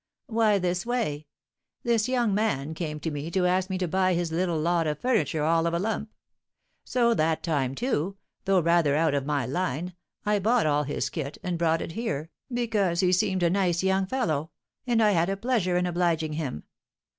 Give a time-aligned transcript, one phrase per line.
[0.25, 1.27] "Why, this way:
[1.83, 4.97] this young man came to me to ask me to buy his little lot of
[4.97, 6.09] furniture all of a lump.
[6.83, 9.93] So that time, too, though rather out of my line,
[10.25, 14.07] I bought all his kit, and brought it here, because he seemed a nice young
[14.07, 14.49] fellow,
[14.87, 16.63] and I had a pleasure in obliging him.